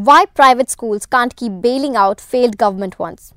Why 0.00 0.26
private 0.26 0.70
schools 0.70 1.06
can't 1.06 1.34
keep 1.34 1.60
bailing 1.60 1.96
out 1.96 2.20
failed 2.20 2.56
government 2.56 3.00
ones 3.00 3.34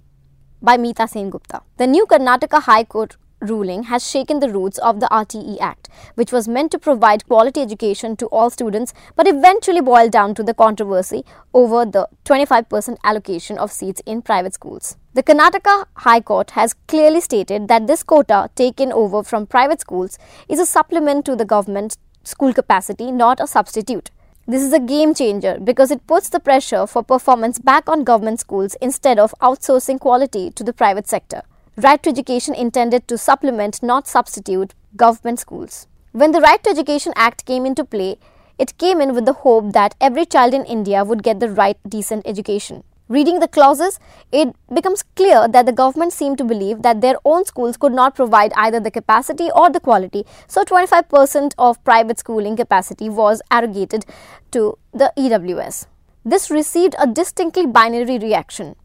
by 0.61 0.77
Meeta 0.77 1.07
Sengupta. 1.07 1.63
The 1.77 1.87
new 1.87 2.05
Karnataka 2.05 2.61
High 2.61 2.83
Court 2.83 3.17
ruling 3.39 3.83
has 3.85 4.07
shaken 4.07 4.41
the 4.41 4.49
roots 4.51 4.77
of 4.77 4.99
the 4.99 5.07
RTE 5.07 5.59
Act, 5.59 5.89
which 6.13 6.31
was 6.31 6.47
meant 6.47 6.71
to 6.73 6.77
provide 6.77 7.27
quality 7.27 7.61
education 7.61 8.15
to 8.17 8.27
all 8.27 8.51
students 8.51 8.93
but 9.15 9.27
eventually 9.27 9.81
boiled 9.81 10.11
down 10.11 10.35
to 10.35 10.43
the 10.43 10.53
controversy 10.53 11.25
over 11.51 11.83
the 11.83 12.07
25% 12.25 12.97
allocation 13.03 13.57
of 13.57 13.71
seats 13.71 14.03
in 14.05 14.21
private 14.21 14.53
schools. 14.53 14.97
The 15.15 15.23
Karnataka 15.23 15.85
High 15.95 16.21
Court 16.21 16.51
has 16.51 16.75
clearly 16.87 17.21
stated 17.21 17.69
that 17.69 17.87
this 17.87 18.03
quota 18.03 18.51
taken 18.53 18.91
over 18.91 19.23
from 19.23 19.47
private 19.47 19.81
schools 19.81 20.19
is 20.47 20.59
a 20.59 20.67
supplement 20.67 21.25
to 21.25 21.35
the 21.35 21.43
government 21.45 21.97
school 22.23 22.53
capacity, 22.53 23.11
not 23.11 23.39
a 23.39 23.47
substitute. 23.47 24.11
This 24.47 24.63
is 24.63 24.73
a 24.73 24.79
game 24.79 25.13
changer 25.13 25.59
because 25.63 25.91
it 25.91 26.07
puts 26.07 26.29
the 26.29 26.39
pressure 26.39 26.87
for 26.87 27.03
performance 27.03 27.59
back 27.59 27.87
on 27.87 28.03
government 28.03 28.39
schools 28.39 28.75
instead 28.81 29.19
of 29.19 29.35
outsourcing 29.39 29.99
quality 29.99 30.49
to 30.51 30.63
the 30.63 30.73
private 30.73 31.07
sector. 31.07 31.43
Right 31.77 32.01
to 32.01 32.09
Education 32.09 32.55
intended 32.55 33.07
to 33.07 33.19
supplement, 33.19 33.83
not 33.83 34.07
substitute, 34.07 34.73
government 34.95 35.39
schools. 35.39 35.87
When 36.11 36.31
the 36.31 36.41
Right 36.41 36.61
to 36.63 36.71
Education 36.71 37.13
Act 37.15 37.45
came 37.45 37.67
into 37.67 37.85
play, 37.85 38.17
it 38.57 38.77
came 38.79 38.99
in 38.99 39.13
with 39.13 39.25
the 39.25 39.33
hope 39.33 39.73
that 39.73 39.95
every 40.01 40.25
child 40.25 40.55
in 40.55 40.65
India 40.65 41.05
would 41.05 41.23
get 41.23 41.39
the 41.39 41.49
right 41.49 41.77
decent 41.87 42.27
education. 42.27 42.83
Reading 43.11 43.39
the 43.39 43.47
clauses, 43.49 43.99
it 44.31 44.55
becomes 44.73 45.03
clear 45.17 45.45
that 45.45 45.65
the 45.65 45.73
government 45.73 46.13
seemed 46.13 46.37
to 46.37 46.45
believe 46.45 46.81
that 46.81 47.01
their 47.01 47.15
own 47.25 47.43
schools 47.43 47.75
could 47.75 47.91
not 47.91 48.15
provide 48.15 48.53
either 48.55 48.79
the 48.79 48.89
capacity 48.89 49.49
or 49.53 49.69
the 49.69 49.81
quality, 49.81 50.23
so 50.47 50.63
25% 50.63 51.51
of 51.57 51.83
private 51.83 52.19
schooling 52.19 52.55
capacity 52.55 53.09
was 53.09 53.41
arrogated 53.51 54.05
to 54.51 54.77
the 54.93 55.11
EWS. 55.17 55.87
This 56.23 56.49
received 56.49 56.95
a 56.97 57.05
distinctly 57.05 57.65
binary 57.65 58.17
reaction. 58.17 58.77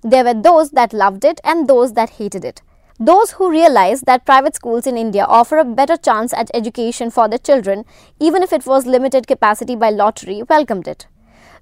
There 0.00 0.24
were 0.24 0.32
those 0.32 0.70
that 0.70 0.94
loved 0.94 1.26
it 1.26 1.38
and 1.44 1.68
those 1.68 1.92
that 1.92 2.16
hated 2.16 2.46
it. 2.46 2.62
Those 2.98 3.32
who 3.32 3.50
realized 3.50 4.06
that 4.06 4.24
private 4.24 4.54
schools 4.54 4.86
in 4.86 4.96
India 4.96 5.26
offer 5.26 5.58
a 5.58 5.66
better 5.66 5.98
chance 5.98 6.32
at 6.32 6.50
education 6.54 7.10
for 7.10 7.28
their 7.28 7.44
children, 7.50 7.84
even 8.18 8.42
if 8.42 8.54
it 8.54 8.64
was 8.64 8.86
limited 8.86 9.26
capacity 9.26 9.76
by 9.76 9.90
lottery, 9.90 10.42
welcomed 10.48 10.88
it. 10.88 11.06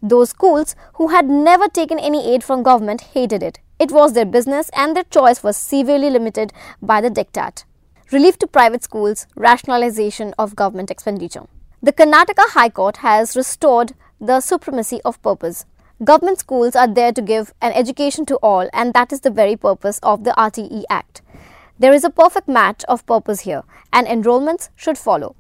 Those 0.06 0.28
schools 0.28 0.76
who 0.96 1.08
had 1.08 1.30
never 1.30 1.66
taken 1.66 1.98
any 1.98 2.30
aid 2.30 2.44
from 2.44 2.62
government 2.62 3.00
hated 3.14 3.42
it. 3.42 3.60
It 3.78 3.90
was 3.90 4.12
their 4.12 4.26
business 4.26 4.68
and 4.76 4.94
their 4.94 5.04
choice 5.04 5.42
was 5.42 5.56
severely 5.56 6.10
limited 6.10 6.52
by 6.82 7.00
the 7.00 7.08
diktat. 7.08 7.64
Relief 8.12 8.38
to 8.40 8.46
private 8.46 8.84
schools, 8.84 9.26
rationalization 9.34 10.34
of 10.38 10.54
government 10.54 10.90
expenditure. 10.90 11.46
The 11.82 11.94
Karnataka 11.94 12.50
High 12.50 12.68
Court 12.68 12.98
has 12.98 13.34
restored 13.34 13.94
the 14.20 14.42
supremacy 14.42 15.00
of 15.06 15.22
purpose. 15.22 15.64
Government 16.04 16.38
schools 16.38 16.76
are 16.76 16.86
there 16.86 17.12
to 17.12 17.22
give 17.22 17.54
an 17.62 17.72
education 17.72 18.26
to 18.26 18.36
all, 18.42 18.68
and 18.74 18.92
that 18.92 19.10
is 19.10 19.20
the 19.20 19.30
very 19.30 19.56
purpose 19.56 20.00
of 20.02 20.24
the 20.24 20.32
RTE 20.32 20.84
Act. 20.90 21.22
There 21.78 21.94
is 21.94 22.04
a 22.04 22.10
perfect 22.10 22.46
match 22.46 22.84
of 22.88 23.06
purpose 23.06 23.40
here, 23.40 23.62
and 23.90 24.06
enrollments 24.06 24.68
should 24.76 24.98
follow. 24.98 25.34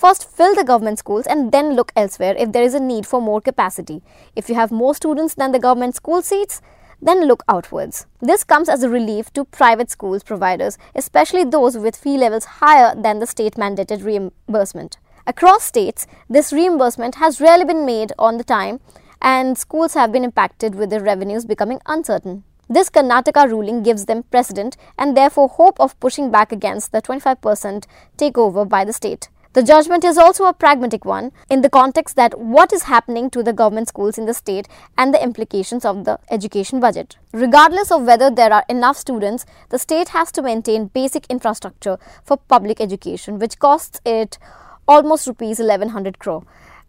First, 0.00 0.26
fill 0.30 0.54
the 0.54 0.64
government 0.64 0.98
schools 0.98 1.26
and 1.26 1.52
then 1.52 1.74
look 1.74 1.92
elsewhere 1.94 2.34
if 2.38 2.52
there 2.52 2.62
is 2.62 2.72
a 2.72 2.80
need 2.80 3.04
for 3.04 3.20
more 3.20 3.38
capacity. 3.42 4.00
If 4.34 4.48
you 4.48 4.54
have 4.54 4.72
more 4.72 4.94
students 4.94 5.34
than 5.34 5.52
the 5.52 5.58
government 5.58 5.94
school 5.94 6.22
seats, 6.22 6.62
then 7.02 7.26
look 7.26 7.42
outwards. 7.50 8.06
This 8.18 8.42
comes 8.42 8.70
as 8.70 8.82
a 8.82 8.88
relief 8.88 9.30
to 9.34 9.44
private 9.44 9.90
schools 9.90 10.22
providers, 10.22 10.78
especially 10.94 11.44
those 11.44 11.76
with 11.76 11.96
fee 11.96 12.16
levels 12.16 12.46
higher 12.46 12.94
than 12.96 13.18
the 13.18 13.26
state 13.26 13.56
mandated 13.56 14.02
reimbursement. 14.02 14.96
Across 15.26 15.64
states, 15.64 16.06
this 16.30 16.50
reimbursement 16.50 17.16
has 17.16 17.38
rarely 17.38 17.66
been 17.66 17.84
made 17.84 18.14
on 18.18 18.38
the 18.38 18.44
time 18.44 18.80
and 19.20 19.58
schools 19.58 19.92
have 19.92 20.12
been 20.12 20.24
impacted 20.24 20.76
with 20.76 20.88
their 20.88 21.02
revenues 21.02 21.44
becoming 21.44 21.78
uncertain. 21.84 22.44
This 22.70 22.88
Karnataka 22.88 23.50
ruling 23.50 23.82
gives 23.82 24.06
them 24.06 24.22
precedent 24.22 24.78
and 24.96 25.14
therefore 25.14 25.48
hope 25.48 25.78
of 25.78 26.00
pushing 26.00 26.30
back 26.30 26.52
against 26.52 26.90
the 26.90 27.02
25% 27.02 27.84
takeover 28.16 28.66
by 28.66 28.86
the 28.86 28.94
state. 28.94 29.28
The 29.52 29.64
judgment 29.64 30.04
is 30.04 30.16
also 30.16 30.44
a 30.44 30.52
pragmatic 30.52 31.04
one 31.04 31.32
in 31.48 31.62
the 31.62 31.68
context 31.68 32.14
that 32.14 32.38
what 32.38 32.72
is 32.72 32.84
happening 32.84 33.30
to 33.30 33.42
the 33.42 33.52
government 33.52 33.88
schools 33.88 34.16
in 34.16 34.26
the 34.26 34.32
state 34.32 34.68
and 34.96 35.12
the 35.12 35.20
implications 35.20 35.84
of 35.84 36.04
the 36.04 36.20
education 36.30 36.78
budget. 36.78 37.16
Regardless 37.32 37.90
of 37.90 38.04
whether 38.04 38.30
there 38.30 38.52
are 38.52 38.64
enough 38.68 38.96
students, 38.96 39.44
the 39.70 39.78
state 39.78 40.10
has 40.10 40.30
to 40.32 40.42
maintain 40.42 40.86
basic 40.86 41.26
infrastructure 41.26 41.98
for 42.22 42.36
public 42.36 42.80
education, 42.80 43.40
which 43.40 43.58
costs 43.58 44.00
it 44.04 44.38
almost 44.86 45.26
rupees 45.26 45.58
1100 45.58 46.20
crore 46.20 46.44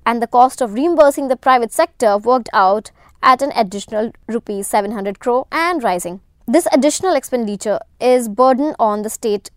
and 0.06 0.22
the 0.22 0.28
cost 0.28 0.62
of 0.62 0.74
reimbursing 0.74 1.30
the 1.30 1.36
private 1.36 1.72
sector 1.72 2.18
worked 2.18 2.50
out 2.54 2.92
at 3.24 3.42
an 3.42 3.52
additional 3.56 4.12
rupees 4.28 4.68
700 4.68 5.20
crore 5.20 5.48
and 5.52 5.84
rising. 5.84 6.22
This 6.48 6.68
additional 6.72 7.16
expenditure 7.16 7.80
is 8.00 8.30
burden 8.30 8.76
on 8.78 9.02
the 9.02 9.10
state 9.10 9.50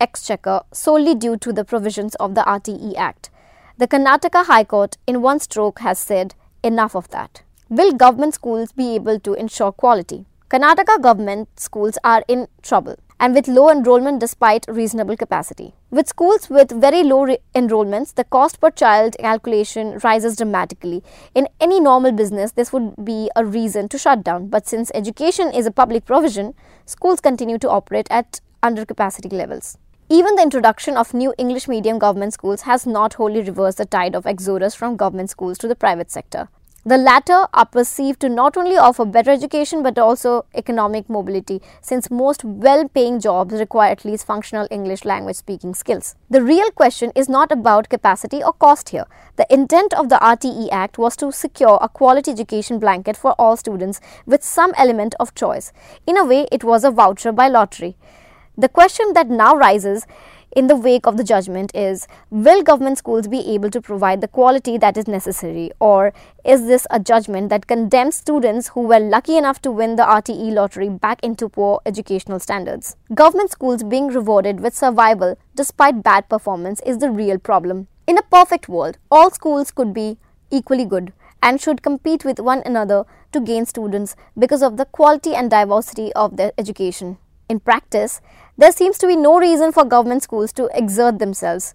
exchequer 0.00 0.60
solely 0.72 1.14
due 1.14 1.36
to 1.38 1.52
the 1.52 1.64
provisions 1.64 2.14
of 2.16 2.34
the 2.34 2.42
RTE 2.42 2.96
Act. 2.96 3.30
The 3.78 3.86
Karnataka 3.86 4.46
High 4.46 4.64
Court 4.64 4.96
in 5.06 5.22
one 5.22 5.40
stroke 5.40 5.80
has 5.80 5.98
said 5.98 6.34
enough 6.62 6.94
of 6.94 7.08
that. 7.10 7.42
Will 7.68 7.92
government 7.92 8.34
schools 8.34 8.72
be 8.72 8.94
able 8.94 9.20
to 9.20 9.34
ensure 9.34 9.72
quality? 9.72 10.24
Karnataka 10.48 11.02
government 11.02 11.48
schools 11.58 11.98
are 12.04 12.24
in 12.28 12.46
trouble 12.62 12.96
and 13.18 13.34
with 13.34 13.48
low 13.48 13.70
enrollment 13.70 14.20
despite 14.20 14.64
reasonable 14.68 15.16
capacity. 15.16 15.74
With 15.90 16.08
schools 16.08 16.50
with 16.50 16.70
very 16.70 17.02
low 17.02 17.24
re- 17.24 17.38
enrollments, 17.54 18.14
the 18.14 18.24
cost 18.24 18.60
per 18.60 18.70
child 18.70 19.16
calculation 19.18 19.98
rises 20.04 20.36
dramatically. 20.36 21.02
In 21.34 21.48
any 21.60 21.80
normal 21.80 22.12
business, 22.12 22.52
this 22.52 22.72
would 22.72 23.04
be 23.04 23.30
a 23.34 23.44
reason 23.44 23.88
to 23.88 23.98
shut 23.98 24.22
down. 24.22 24.48
But 24.48 24.66
since 24.66 24.90
education 24.94 25.50
is 25.50 25.66
a 25.66 25.70
public 25.70 26.04
provision, 26.04 26.54
schools 26.84 27.20
continue 27.20 27.58
to 27.58 27.70
operate 27.70 28.06
at 28.10 28.40
under 28.62 28.84
capacity 28.84 29.28
levels. 29.28 29.78
Even 30.08 30.36
the 30.36 30.42
introduction 30.42 30.96
of 30.96 31.12
new 31.12 31.34
English 31.36 31.66
medium 31.66 31.98
government 31.98 32.32
schools 32.32 32.62
has 32.62 32.86
not 32.86 33.14
wholly 33.14 33.40
reversed 33.42 33.78
the 33.78 33.84
tide 33.84 34.14
of 34.14 34.24
exodus 34.24 34.72
from 34.72 34.96
government 34.96 35.30
schools 35.30 35.58
to 35.58 35.66
the 35.66 35.74
private 35.74 36.12
sector. 36.12 36.48
The 36.84 36.96
latter 36.96 37.48
are 37.52 37.66
perceived 37.66 38.20
to 38.20 38.28
not 38.28 38.56
only 38.56 38.76
offer 38.76 39.04
better 39.04 39.32
education 39.32 39.82
but 39.82 39.98
also 39.98 40.44
economic 40.54 41.10
mobility, 41.10 41.60
since 41.80 42.08
most 42.08 42.44
well 42.44 42.88
paying 42.88 43.18
jobs 43.18 43.54
require 43.54 43.90
at 43.90 44.04
least 44.04 44.24
functional 44.24 44.68
English 44.70 45.04
language 45.04 45.34
speaking 45.34 45.74
skills. 45.74 46.14
The 46.30 46.44
real 46.44 46.70
question 46.70 47.10
is 47.16 47.28
not 47.28 47.50
about 47.50 47.88
capacity 47.88 48.44
or 48.44 48.52
cost 48.52 48.90
here. 48.90 49.06
The 49.34 49.52
intent 49.52 49.92
of 49.92 50.08
the 50.08 50.20
RTE 50.22 50.68
Act 50.70 50.98
was 50.98 51.16
to 51.16 51.32
secure 51.32 51.80
a 51.82 51.88
quality 51.88 52.30
education 52.30 52.78
blanket 52.78 53.16
for 53.16 53.32
all 53.40 53.56
students 53.56 54.00
with 54.24 54.44
some 54.44 54.72
element 54.76 55.16
of 55.18 55.34
choice. 55.34 55.72
In 56.06 56.16
a 56.16 56.24
way, 56.24 56.46
it 56.52 56.62
was 56.62 56.84
a 56.84 56.92
voucher 56.92 57.32
by 57.32 57.48
lottery. 57.48 57.96
The 58.58 58.70
question 58.70 59.12
that 59.12 59.28
now 59.28 59.54
rises 59.54 60.06
in 60.50 60.66
the 60.66 60.76
wake 60.76 61.06
of 61.06 61.18
the 61.18 61.24
judgment 61.24 61.70
is 61.74 62.08
will 62.30 62.62
government 62.62 62.96
schools 62.96 63.28
be 63.28 63.40
able 63.54 63.68
to 63.68 63.82
provide 63.82 64.22
the 64.22 64.28
quality 64.28 64.78
that 64.78 64.96
is 64.96 65.06
necessary? 65.06 65.72
Or 65.78 66.14
is 66.42 66.66
this 66.66 66.86
a 66.90 66.98
judgment 66.98 67.50
that 67.50 67.66
condemns 67.66 68.16
students 68.16 68.68
who 68.68 68.80
were 68.80 68.98
lucky 68.98 69.36
enough 69.36 69.60
to 69.60 69.70
win 69.70 69.96
the 69.96 70.04
RTE 70.04 70.54
lottery 70.54 70.88
back 70.88 71.22
into 71.22 71.50
poor 71.50 71.82
educational 71.84 72.40
standards? 72.40 72.96
Government 73.12 73.50
schools 73.50 73.82
being 73.82 74.08
rewarded 74.08 74.60
with 74.60 74.74
survival 74.74 75.36
despite 75.54 76.02
bad 76.02 76.30
performance 76.30 76.80
is 76.86 76.96
the 76.96 77.10
real 77.10 77.38
problem. 77.38 77.88
In 78.06 78.16
a 78.16 78.22
perfect 78.22 78.70
world 78.70 78.96
all 79.10 79.30
schools 79.30 79.70
could 79.70 79.92
be 79.92 80.16
equally 80.50 80.86
good 80.86 81.12
and 81.42 81.60
should 81.60 81.82
compete 81.82 82.24
with 82.24 82.40
one 82.40 82.62
another 82.64 83.04
to 83.32 83.40
gain 83.40 83.66
students 83.66 84.16
because 84.38 84.62
of 84.62 84.78
the 84.78 84.86
quality 84.86 85.34
and 85.34 85.50
diversity 85.50 86.10
of 86.14 86.38
their 86.38 86.52
education 86.56 87.18
in 87.48 87.60
practice, 87.60 88.20
there 88.56 88.72
seems 88.72 88.98
to 88.98 89.06
be 89.06 89.16
no 89.16 89.38
reason 89.38 89.72
for 89.72 89.84
government 89.84 90.22
schools 90.22 90.52
to 90.54 90.70
exert 90.74 91.18
themselves. 91.18 91.74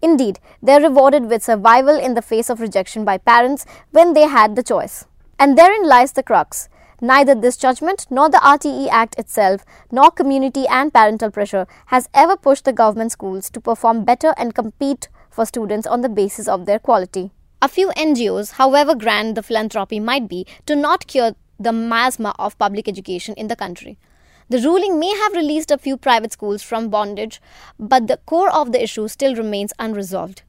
Indeed, 0.00 0.40
they 0.62 0.74
are 0.74 0.82
rewarded 0.82 1.26
with 1.26 1.44
survival 1.44 1.96
in 1.96 2.14
the 2.14 2.22
face 2.22 2.50
of 2.50 2.60
rejection 2.60 3.04
by 3.04 3.18
parents 3.18 3.64
when 3.90 4.14
they 4.14 4.26
had 4.26 4.56
the 4.56 4.62
choice. 4.62 5.06
And 5.38 5.56
therein 5.56 5.86
lies 5.86 6.12
the 6.12 6.22
crux. 6.22 6.68
Neither 7.00 7.34
this 7.34 7.56
judgment 7.56 8.06
nor 8.10 8.30
the 8.30 8.38
RTE 8.38 8.88
Act 8.88 9.18
itself, 9.18 9.64
nor 9.90 10.10
community 10.10 10.66
and 10.68 10.92
parental 10.92 11.30
pressure 11.30 11.66
has 11.86 12.08
ever 12.14 12.36
pushed 12.36 12.64
the 12.64 12.72
government 12.72 13.12
schools 13.12 13.50
to 13.50 13.60
perform 13.60 14.04
better 14.04 14.34
and 14.36 14.54
compete 14.54 15.08
for 15.30 15.44
students 15.44 15.86
on 15.86 16.00
the 16.00 16.08
basis 16.08 16.46
of 16.46 16.66
their 16.66 16.78
quality. 16.78 17.32
A 17.60 17.68
few 17.68 17.88
NGOs, 17.90 18.52
however 18.52 18.94
grand 18.94 19.36
the 19.36 19.42
philanthropy 19.42 20.00
might 20.00 20.28
be, 20.28 20.46
do 20.66 20.74
not 20.74 21.06
cure 21.06 21.34
the 21.58 21.72
miasma 21.72 22.34
of 22.38 22.58
public 22.58 22.88
education 22.88 23.34
in 23.34 23.48
the 23.48 23.56
country. 23.56 23.98
The 24.52 24.60
ruling 24.60 24.98
may 24.98 25.08
have 25.16 25.32
released 25.32 25.70
a 25.70 25.78
few 25.78 25.96
private 25.96 26.30
schools 26.30 26.62
from 26.62 26.90
bondage, 26.90 27.40
but 27.78 28.06
the 28.06 28.18
core 28.18 28.52
of 28.52 28.70
the 28.70 28.82
issue 28.82 29.08
still 29.08 29.34
remains 29.34 29.72
unresolved. 29.78 30.42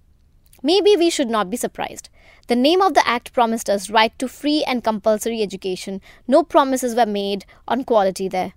Maybe 0.62 0.98
we 0.98 1.10
should 1.10 1.30
not 1.30 1.50
be 1.50 1.56
surprised. 1.56 2.10
The 2.50 2.58
name 2.58 2.82
of 2.82 2.96
the 2.96 3.08
act 3.08 3.32
promised 3.32 3.70
us 3.70 3.90
right 3.90 4.12
to 4.20 4.28
free 4.28 4.62
and 4.68 4.84
compulsory 4.84 5.42
education. 5.42 6.02
No 6.28 6.44
promises 6.44 6.96
were 6.96 7.06
made 7.06 7.46
on 7.66 7.86
quality 7.86 8.28
there. 8.28 8.52